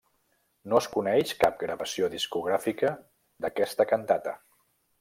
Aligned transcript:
No 0.71 0.77
es 0.83 0.87
coneix 0.93 1.33
cap 1.43 1.59
gravació 1.65 2.09
discogràfica 2.15 2.91
d'aquesta 3.47 3.87
cantata. 3.95 4.35